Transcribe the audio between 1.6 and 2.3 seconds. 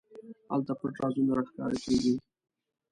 کېږي.